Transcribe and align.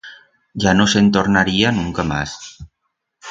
Ya 0.63 0.71
no 0.77 0.87
se'n 0.93 1.11
tornaría 1.17 1.71
nunca 1.81 2.01
mas. 2.13 2.35